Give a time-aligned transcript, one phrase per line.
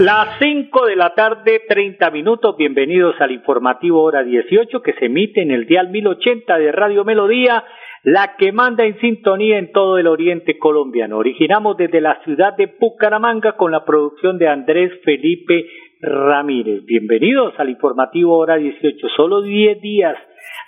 [0.00, 2.56] Las 5 de la tarde, 30 minutos.
[2.56, 7.62] Bienvenidos al informativo Hora 18 que se emite en el dial 1080 de Radio Melodía,
[8.04, 11.18] la que manda en sintonía en todo el oriente colombiano.
[11.18, 15.66] Originamos desde la ciudad de Bucaramanga con la producción de Andrés Felipe
[16.00, 16.82] Ramírez.
[16.86, 19.06] Bienvenidos al informativo Hora 18.
[19.14, 20.16] Solo 10 días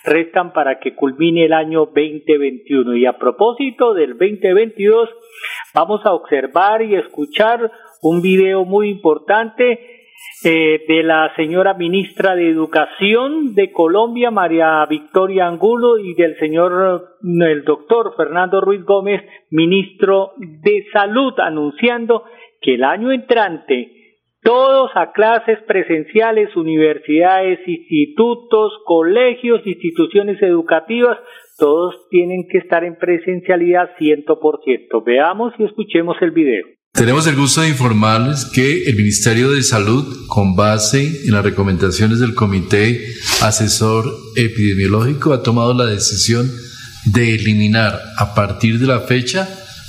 [0.04, 2.96] restan para que culmine el año 2021.
[2.96, 5.08] Y a propósito del 2022,
[5.74, 7.70] vamos a observar y escuchar
[8.02, 9.78] un video muy importante
[10.44, 17.16] eh, de la señora ministra de Educación de Colombia, María Victoria Angulo, y del señor,
[17.22, 22.24] el doctor Fernando Ruiz Gómez, ministro de Salud, anunciando
[22.60, 23.92] que el año entrante
[24.42, 31.16] todos a clases presenciales, universidades, institutos, colegios, instituciones educativas,
[31.56, 35.04] todos tienen que estar en presencialidad 100%.
[35.04, 36.66] Veamos y escuchemos el video.
[36.94, 42.18] Tenemos el gusto de informarles que el Ministerio de Salud, con base en las recomendaciones
[42.18, 43.02] del Comité
[43.40, 46.52] Asesor Epidemiológico, ha tomado la decisión
[47.06, 49.48] de eliminar a partir de la fecha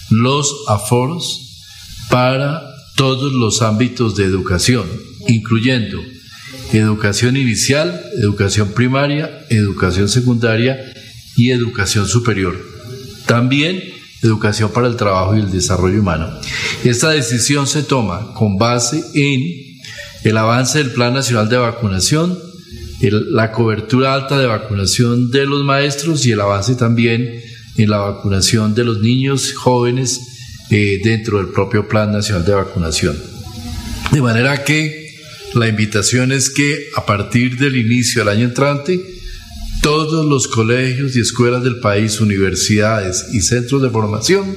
[0.10, 1.68] los aforos
[2.10, 2.64] para
[2.96, 4.86] todos los ámbitos de educación,
[5.28, 6.02] incluyendo
[6.72, 10.80] educación inicial, educación primaria, educación secundaria
[11.36, 12.58] y educación superior.
[13.26, 13.93] También
[14.28, 16.30] educación para el trabajo y el desarrollo humano.
[16.84, 19.42] Esta decisión se toma con base en
[20.24, 22.40] el avance del Plan Nacional de Vacunación,
[23.02, 27.42] la cobertura alta de vacunación de los maestros y el avance también
[27.78, 30.22] en la vacunación de los niños jóvenes
[30.70, 33.18] eh, dentro del propio Plan Nacional de Vacunación.
[34.12, 35.04] De manera que
[35.54, 39.00] la invitación es que a partir del inicio del año entrante,
[39.84, 44.56] todos los colegios y escuelas del país, universidades y centros de formación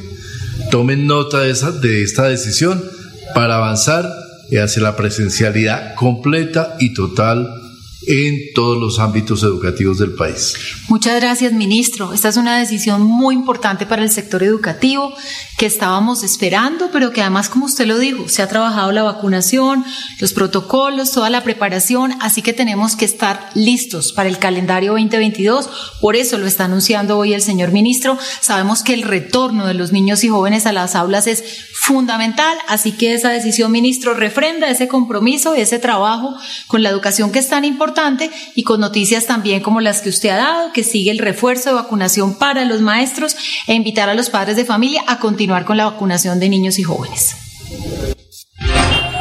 [0.70, 2.82] tomen nota de, esa, de esta decisión
[3.34, 4.08] para avanzar
[4.52, 7.65] hacia la presencialidad completa y total
[8.06, 10.54] en todos los ámbitos educativos del país.
[10.88, 12.12] Muchas gracias, ministro.
[12.12, 15.12] Esta es una decisión muy importante para el sector educativo
[15.56, 19.84] que estábamos esperando, pero que además, como usted lo dijo, se ha trabajado la vacunación,
[20.20, 25.68] los protocolos, toda la preparación, así que tenemos que estar listos para el calendario 2022.
[26.00, 28.18] Por eso lo está anunciando hoy el señor ministro.
[28.40, 31.42] Sabemos que el retorno de los niños y jóvenes a las aulas es
[31.78, 36.34] fundamental, así que esa decisión, ministro, refrenda ese compromiso, ese trabajo
[36.66, 40.30] con la educación que es tan importante y con noticias también como las que usted
[40.30, 44.30] ha dado, que sigue el refuerzo de vacunación para los maestros e invitar a los
[44.30, 47.36] padres de familia a continuar con la vacunación de niños y jóvenes.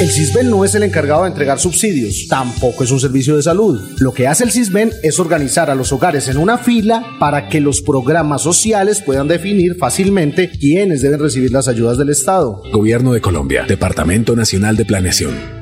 [0.00, 3.80] El CISBEN no es el encargado de entregar subsidios, tampoco es un servicio de salud.
[3.98, 7.60] Lo que hace el CISBEN es organizar a los hogares en una fila para que
[7.60, 12.62] los programas sociales puedan definir fácilmente quiénes deben recibir las ayudas del Estado.
[12.72, 15.61] Gobierno de Colombia, Departamento Nacional de Planeación.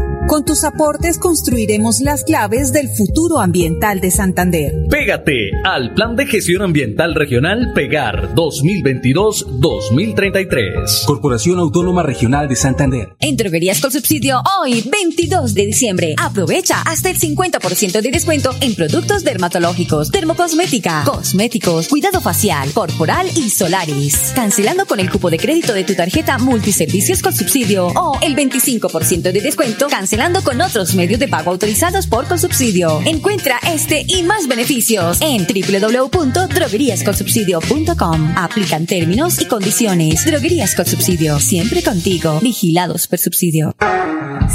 [0.27, 4.71] Con tus aportes construiremos las claves del futuro ambiental de Santander.
[4.89, 11.03] Pégate al Plan de Gestión Ambiental Regional Pegar 2022-2033.
[11.05, 13.13] Corporación Autónoma Regional de Santander.
[13.19, 18.73] En Droguerías con Subsidio, hoy 22 de diciembre, aprovecha hasta el 50% de descuento en
[18.75, 24.31] productos dermatológicos, dermocosmética, cosméticos, cuidado facial, corporal y solaris.
[24.35, 29.33] Cancelando con el cupo de crédito de tu tarjeta Multiservicios con Subsidio o el 25%
[29.33, 30.10] de descuento cancelando
[30.43, 32.99] con otros medios de pago autorizados por Consubsidio.
[33.05, 38.33] Encuentra este y más beneficios en www.drogueríasconsubsidio.com.
[38.35, 40.25] Aplican términos y condiciones.
[40.25, 42.41] Droguerías con Subsidio, siempre contigo.
[42.41, 43.73] Vigilados por Subsidio.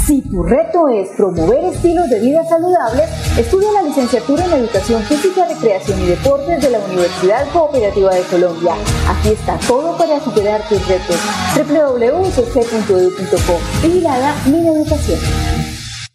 [0.05, 5.47] Si tu reto es promover estilos de vida saludables, estudia la licenciatura en Educación Física,
[5.47, 8.75] Recreación y Deportes de la Universidad Cooperativa de Colombia.
[9.09, 11.17] Aquí está todo para superar tus retos.
[11.55, 13.59] www.ucc.edu.co.
[13.81, 15.46] Vigilada mi educación.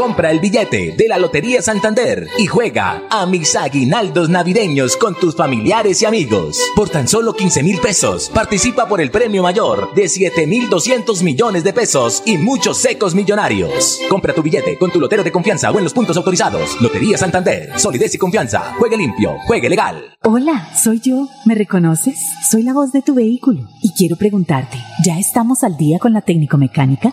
[0.00, 5.36] Compra el billete de la Lotería Santander y juega a mis aguinaldos navideños con tus
[5.36, 6.58] familiares y amigos.
[6.74, 11.22] Por tan solo 15 mil pesos, participa por el premio mayor de 7 mil 200
[11.22, 14.00] millones de pesos y muchos secos millonarios.
[14.08, 16.80] Compra tu billete con tu lotero de confianza o en los puntos autorizados.
[16.80, 18.72] Lotería Santander, solidez y confianza.
[18.78, 20.16] Juegue limpio, juegue legal.
[20.22, 21.28] Hola, soy yo.
[21.44, 22.18] ¿Me reconoces?
[22.50, 26.22] Soy la voz de tu vehículo y quiero preguntarte, ¿ya estamos al día con la
[26.22, 27.12] técnico mecánica?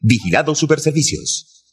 [0.00, 1.64] Vigilado Superservicios.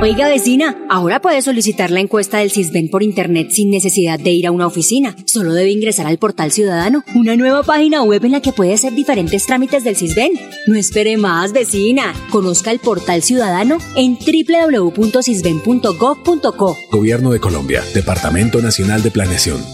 [0.00, 4.46] Oiga vecina, ahora puede solicitar la encuesta del CISBEN por internet sin necesidad de ir
[4.46, 5.14] a una oficina.
[5.26, 8.94] Solo debe ingresar al portal ciudadano, una nueva página web en la que puede hacer
[8.94, 10.32] diferentes trámites del CISBEN.
[10.66, 12.12] No espere más, vecina.
[12.30, 16.76] Conozca el portal ciudadano en www.cisben.gov.co.
[16.90, 19.73] Gobierno de Colombia, Departamento Nacional de Planeación.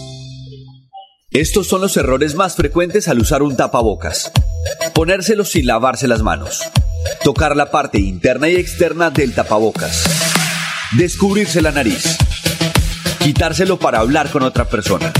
[1.33, 4.33] Estos son los errores más frecuentes al usar un tapabocas.
[4.93, 6.59] Ponérselo sin lavarse las manos.
[7.23, 10.03] Tocar la parte interna y externa del tapabocas.
[10.97, 12.17] Descubrirse la nariz.
[13.19, 15.13] Quitárselo para hablar con otra persona.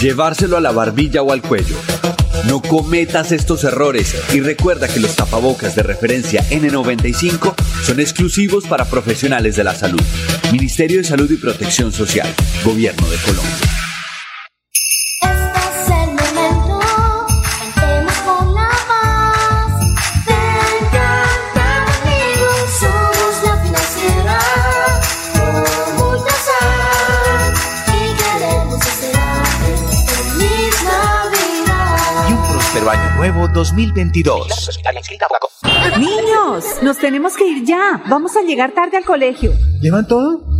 [0.00, 1.78] Llevárselo a la barbilla o al cuello.
[2.46, 8.84] No cometas estos errores y recuerda que los tapabocas de referencia N95 son exclusivos para
[8.84, 10.00] profesionales de la salud.
[10.52, 12.32] Ministerio de Salud y Protección Social.
[12.64, 13.83] Gobierno de Colombia.
[32.88, 34.70] Año Nuevo 2022.
[35.98, 38.02] Niños, nos tenemos que ir ya.
[38.08, 39.52] Vamos a llegar tarde al colegio.
[39.80, 40.53] ¿Llevan todo?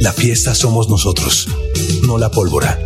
[0.00, 1.48] la fiesta somos nosotros,
[2.06, 2.78] no la pólvora.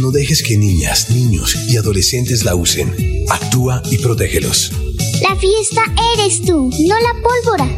[0.00, 2.94] No dejes que niñas, niños y adolescentes la usen.
[3.28, 4.72] Actúa y protégelos.
[5.20, 5.82] La fiesta
[6.16, 7.68] eres tú, no la pólvora.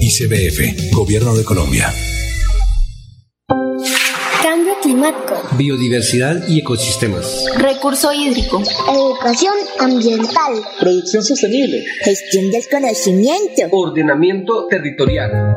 [0.00, 1.94] ICBF, Gobierno de Colombia.
[4.42, 5.40] Cambio climático.
[5.56, 7.44] Biodiversidad y ecosistemas.
[7.56, 8.60] Recurso hídrico.
[8.92, 10.62] Educación ambiental.
[10.80, 11.84] Producción sostenible.
[12.02, 13.62] Gestión del conocimiento.
[13.70, 15.56] Ordenamiento territorial.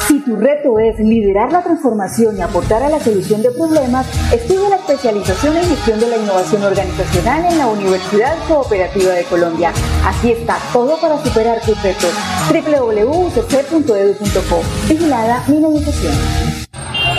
[0.00, 4.68] Si tu reto es liderar la transformación y aportar a la solución de problemas, estudia
[4.68, 9.72] la especialización en gestión de la innovación organizacional en la Universidad Cooperativa de Colombia.
[10.04, 12.12] Aquí está todo para superar tus retos.
[12.50, 14.60] www.ucc.edu.co.
[14.88, 16.45] Vigilada Minimización.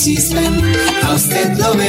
[0.00, 1.86] A usted lo ve.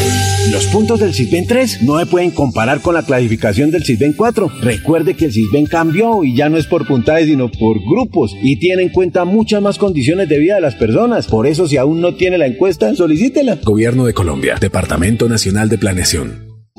[0.52, 4.52] Los puntos del Sisben 3 no se pueden comparar con la clasificación del Sisben 4.
[4.62, 8.60] Recuerde que el Sisben cambió y ya no es por puntajes sino por grupos y
[8.60, 11.28] tiene en cuenta muchas más condiciones de vida de las personas.
[11.28, 13.60] Por eso si aún no tiene la encuesta, solicítela.
[13.64, 16.51] Gobierno de Colombia, Departamento Nacional de Planeación.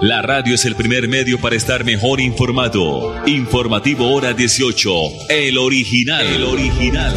[0.00, 3.18] La radio es el primer medio para estar mejor informado.
[3.26, 5.26] Informativo Hora 18.
[5.28, 6.22] El original.
[6.22, 7.10] El original.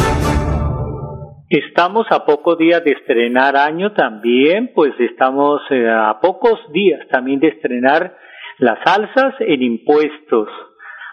[1.48, 7.40] Estamos a pocos días de estrenar año también, pues estamos eh, a pocos días también
[7.40, 8.18] de estrenar
[8.58, 10.48] las alzas en impuestos.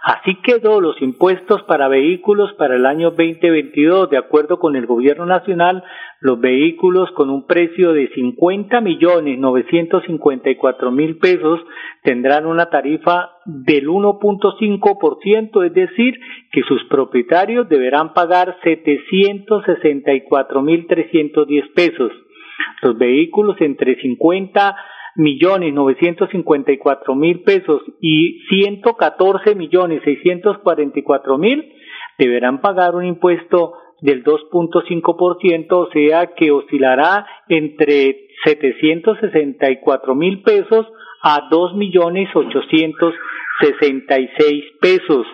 [0.09, 4.09] Así quedó los impuestos para vehículos para el año 2022.
[4.09, 5.85] De acuerdo con el gobierno nacional,
[6.21, 11.61] los vehículos con un precio de 50 millones 954 mil pesos
[12.03, 16.19] tendrán una tarifa del 1.5%, es decir,
[16.53, 22.13] que sus propietarios deberán pagar 764 mil 310 pesos.
[22.81, 24.75] Los vehículos entre 50
[25.19, 31.37] millones novecientos cincuenta y cuatro mil pesos y ciento catorce millones seiscientos cuarenta y cuatro
[31.37, 31.73] mil
[32.19, 40.87] deberán pagar un impuesto del 2.5%, o sea que oscilará entre 764 mil pesos
[41.23, 43.13] a dos millones ochocientos
[43.61, 45.27] sesenta y seis pesos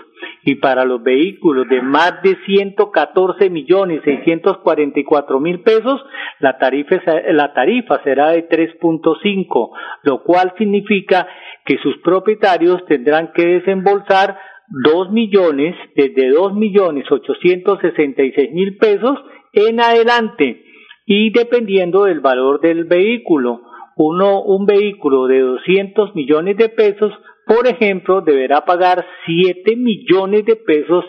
[0.42, 6.04] y para los vehículos de más de 114 millones 644 mil pesos,
[6.40, 7.00] la tarifa,
[7.32, 9.70] la tarifa será de 3.5,
[10.02, 11.26] lo cual significa
[11.64, 14.38] que sus propietarios tendrán que desembolsar
[14.68, 19.18] 2 millones, desde 2 millones 866 mil pesos
[19.52, 20.64] en adelante
[21.06, 23.60] y dependiendo del valor del vehículo.
[23.96, 27.12] Uno, un vehículo de 200 millones de pesos
[27.46, 31.04] por ejemplo, deberá pagar 7 millones de pesos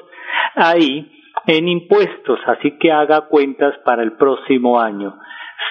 [0.55, 1.11] ahí
[1.47, 5.17] en impuestos, así que haga cuentas para el próximo año.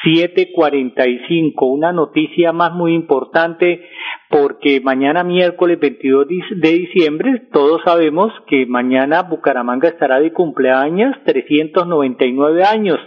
[0.02, 3.86] 745, una noticia más muy importante
[4.28, 12.64] porque mañana miércoles 22 de diciembre todos sabemos que mañana Bucaramanga estará de cumpleaños 399
[12.64, 12.98] años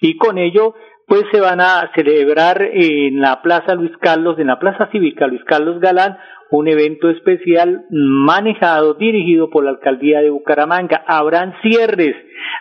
[0.00, 0.74] y con ello
[1.12, 5.44] pues se van a celebrar en la Plaza Luis Carlos, en la Plaza Cívica Luis
[5.44, 6.16] Carlos Galán,
[6.48, 11.04] un evento especial manejado, dirigido por la alcaldía de Bucaramanga.
[11.06, 12.16] Habrán cierres,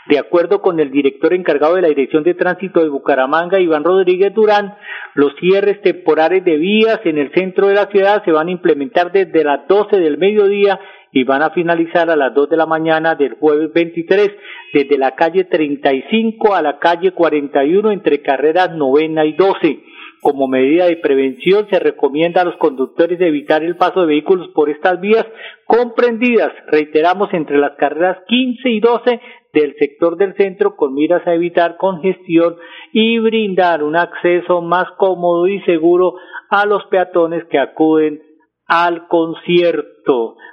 [0.10, 4.34] de acuerdo con el director encargado de la Dirección de Tránsito de Bucaramanga, Iván Rodríguez
[4.34, 4.76] Durán,
[5.14, 9.14] los cierres temporales de vías en el centro de la ciudad se van a implementar
[9.14, 10.78] desde las 12 del mediodía
[11.12, 14.32] y van a finalizar a las 2 de la mañana del jueves 23
[14.74, 19.80] desde la calle 35 a la calle 41 entre carreras novena y 12.
[20.22, 24.70] Como medida de prevención se recomienda a los conductores evitar el paso de vehículos por
[24.70, 25.26] estas vías
[25.66, 29.20] comprendidas, reiteramos, entre las carreras 15 y 12
[29.54, 32.56] del sector del centro con miras a evitar congestión
[32.94, 36.16] y brindar un acceso más cómodo y seguro
[36.50, 38.22] a los peatones que acuden
[38.68, 39.91] al concierto.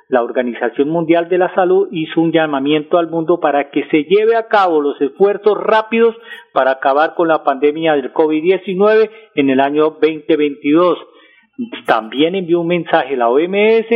[0.08, 4.36] La Organización Mundial de la Salud hizo un llamamiento al mundo para que se lleve
[4.36, 6.14] a cabo los esfuerzos rápidos
[6.52, 10.98] para acabar con la pandemia del COVID-19 en el año 2022.
[11.86, 13.86] También envió un mensaje a la OMS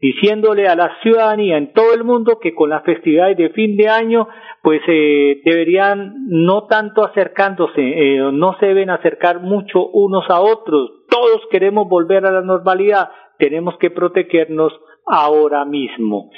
[0.00, 3.88] diciéndole a la ciudadanía en todo el mundo que con las festividades de fin de
[3.88, 4.28] año
[4.62, 10.90] pues eh, deberían no tanto acercándose, eh, no se deben acercar mucho unos a otros.
[11.08, 14.72] Todos queremos volver a la normalidad, tenemos que protegernos
[15.10, 16.30] ahora mismo.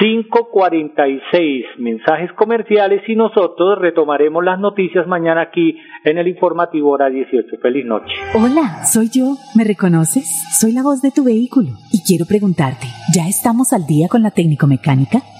[0.00, 7.56] 5.46 mensajes comerciales y nosotros retomaremos las noticias mañana aquí en el informativo hora 18.
[7.60, 8.14] Feliz noche.
[8.34, 9.34] Hola, soy yo.
[9.56, 10.28] ¿Me reconoces?
[10.60, 14.30] Soy la voz de tu vehículo y quiero preguntarte, ¿ya estamos al día con la
[14.30, 15.20] técnico mecánica?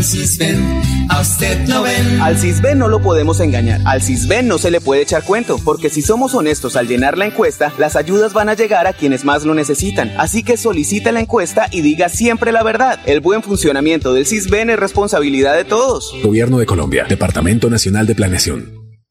[0.00, 2.22] Con Cisben, a usted no ven.
[2.22, 3.82] Al Cisben no lo podemos engañar.
[3.84, 7.26] Al Cisben no se le puede echar cuento, porque si somos honestos al llenar la
[7.26, 10.10] encuesta, las ayudas van a llegar a quienes más lo necesitan.
[10.16, 12.98] Así que solicite la encuesta y diga siempre la verdad.
[13.04, 16.14] El buen funcionamiento del Cisben es responsabilidad de todos.
[16.22, 18.79] Gobierno de Colombia, Departamento Nacional de Planeación.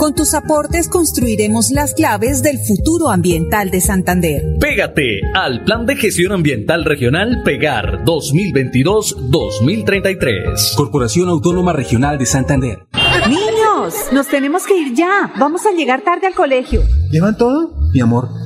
[0.00, 4.56] Con tus aportes construiremos las claves del futuro ambiental de Santander.
[4.58, 10.74] Pégate al Plan de Gestión Ambiental Regional Pegar 2022-2033.
[10.74, 12.86] Corporación Autónoma Regional de Santander.
[13.28, 13.94] Niños.
[14.10, 15.34] Nos tenemos que ir ya.
[15.38, 16.80] Vamos a llegar tarde al colegio.
[17.10, 17.74] ¿Llevan todo?
[17.92, 18.30] Mi amor,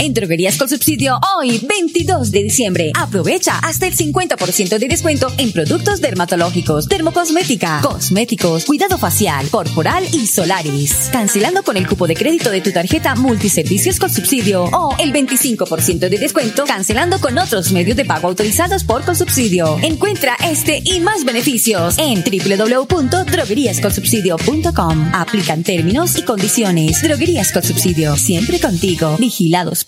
[0.00, 5.50] En Droguerías con Subsidio, hoy, 22 de diciembre, aprovecha hasta el 50% de descuento en
[5.50, 11.08] productos dermatológicos, dermocosmética, cosméticos, cuidado facial, corporal y solaris.
[11.10, 16.08] Cancelando con el cupo de crédito de tu tarjeta Multiservicios con Subsidio o el 25%
[16.08, 19.80] de descuento cancelando con otros medios de pago autorizados por Consubsidio.
[19.82, 25.10] Encuentra este y más beneficios en www.drogueríasconsubsidio.com.
[25.12, 27.02] Aplican términos y condiciones.
[27.02, 29.16] Droguerías con Subsidio, siempre contigo.
[29.18, 29.87] Vigilados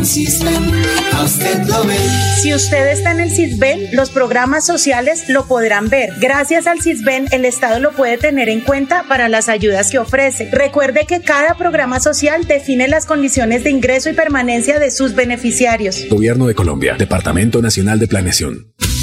[0.00, 0.72] Con Cisben,
[1.12, 1.94] a usted lo ve.
[2.40, 6.14] Si usted está en el CISBEN, los programas sociales lo podrán ver.
[6.18, 10.48] Gracias al CISBEN, el Estado lo puede tener en cuenta para las ayudas que ofrece.
[10.52, 16.06] Recuerde que cada programa social define las condiciones de ingreso y permanencia de sus beneficiarios.
[16.08, 18.72] Gobierno de Colombia, Departamento Nacional de Planeación.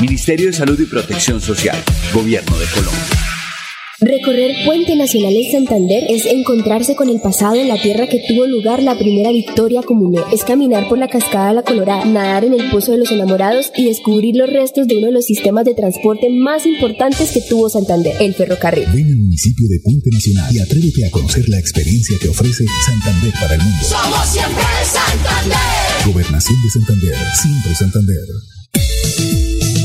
[0.00, 1.76] Ministerio de Salud y Protección Social.
[2.14, 3.30] Gobierno de Colombia.
[4.00, 8.46] Recorrer Puente Nacional en Santander es encontrarse con el pasado en la tierra que tuvo
[8.46, 10.24] lugar la primera victoria comunera.
[10.32, 13.84] Es caminar por la cascada La Colorada, nadar en el Pozo de los Enamorados y
[13.84, 18.14] descubrir los restos de uno de los sistemas de transporte más importantes que tuvo Santander,
[18.20, 18.86] el ferrocarril.
[18.94, 23.34] Ven al municipio de Puente Nacional y atrévete a conocer la experiencia que ofrece Santander
[23.34, 23.84] para el mundo.
[23.84, 26.06] Somos siempre Santander.
[26.06, 28.59] Gobernación de Santander, siempre Santander.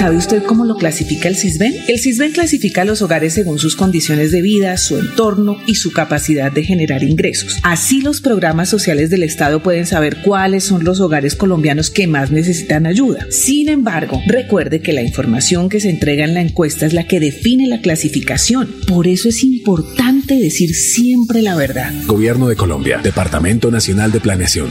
[0.00, 1.74] ¿Sabe usted cómo lo clasifica el CISBEN?
[1.86, 5.92] El CISBEN clasifica a los hogares según sus condiciones de vida, su entorno y su
[5.92, 7.58] capacidad de generar ingresos.
[7.64, 12.30] Así los programas sociales del Estado pueden saber cuáles son los hogares colombianos que más
[12.30, 13.26] necesitan ayuda.
[13.28, 17.20] Sin embargo, recuerde que la información que se entrega en la encuesta es la que
[17.20, 18.74] define la clasificación.
[18.86, 21.92] Por eso es importante decir siempre la verdad.
[22.06, 24.70] Gobierno de Colombia, Departamento Nacional de Planeación.